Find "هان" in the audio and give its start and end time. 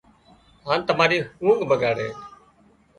0.67-0.79